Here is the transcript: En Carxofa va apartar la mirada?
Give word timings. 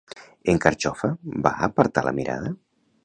En 0.53 0.61
Carxofa 0.63 1.09
va 1.49 1.51
apartar 1.67 2.05
la 2.09 2.15
mirada? 2.21 2.51